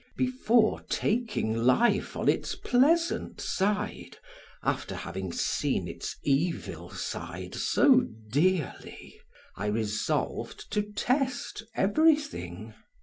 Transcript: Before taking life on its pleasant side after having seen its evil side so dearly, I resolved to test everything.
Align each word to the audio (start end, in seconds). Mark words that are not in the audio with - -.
Before 0.17 0.81
taking 0.89 1.55
life 1.55 2.17
on 2.17 2.27
its 2.27 2.55
pleasant 2.55 3.39
side 3.39 4.17
after 4.63 4.95
having 4.95 5.31
seen 5.31 5.87
its 5.87 6.17
evil 6.23 6.89
side 6.89 7.53
so 7.53 8.07
dearly, 8.31 9.21
I 9.55 9.67
resolved 9.67 10.71
to 10.71 10.81
test 10.81 11.61
everything. 11.75 12.73